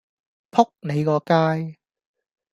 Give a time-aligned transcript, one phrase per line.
[0.49, 1.77] 仆你個街